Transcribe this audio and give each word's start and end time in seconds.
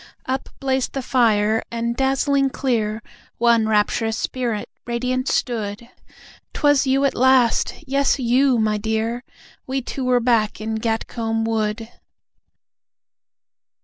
Up 0.25 0.49
blazed 0.59 0.93
the 0.93 1.03
fire, 1.03 1.61
and, 1.69 1.95
dazzling 1.95 2.49
clear, 2.49 3.03
One 3.37 3.67
rapturous 3.67 4.17
Spirit 4.17 4.67
radiant 4.87 5.27
stood. 5.27 5.91
'Twas 6.53 6.87
you 6.87 7.05
at 7.05 7.13
last! 7.13 7.75
Yes, 7.85 8.17
YOU, 8.17 8.57
my 8.57 8.79
dear. 8.79 9.23
We 9.67 9.83
two 9.83 10.03
were 10.03 10.19
back 10.19 10.59
in 10.59 10.79
Gatcombe 10.79 11.45
Wood! 11.45 11.87